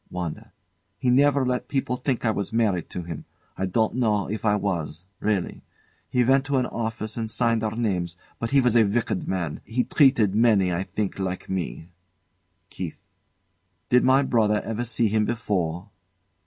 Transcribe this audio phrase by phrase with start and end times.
[0.09, 0.51] WANDA.
[0.97, 3.25] He never let people think I was married to him.
[3.55, 5.61] I don't know if I was really.
[6.11, 9.61] We went to an office and signed our names; but he was a wicked man.
[9.63, 11.89] He treated many, I think, like me.
[12.71, 12.97] KEITH.
[13.89, 15.91] Did my brother ever see him before?